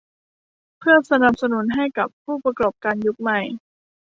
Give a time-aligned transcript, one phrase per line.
[0.79, 1.85] เพื่อสนับสนุนให้
[2.23, 3.39] ผู้ประกอบการยุคใหม่